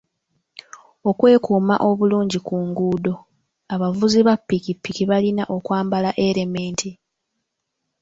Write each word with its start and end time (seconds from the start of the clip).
Okwekuuma 1.09 1.75
obulungi 1.89 2.39
ku 2.47 2.55
nguudo, 2.67 3.13
abavuzi 3.73 4.19
ba 4.27 4.35
ppikipiki 4.39 5.03
balina 5.11 5.43
okwambala 5.55 6.09
erementi. 6.27 6.91